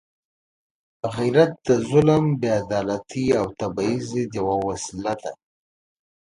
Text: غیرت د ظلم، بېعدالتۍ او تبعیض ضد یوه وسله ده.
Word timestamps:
غیرت 1.15 1.51
د 1.67 1.69
ظلم، 1.89 2.23
بېعدالتۍ 2.41 3.25
او 3.39 3.45
تبعیض 3.59 4.03
ضد 4.13 4.31
یوه 4.39 4.57
وسله 4.67 5.13
ده. 5.21 5.31